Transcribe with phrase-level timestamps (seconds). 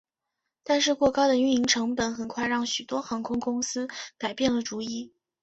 [0.63, 5.13] 但是过高的运营成本很快让许多航空公司改变了主意。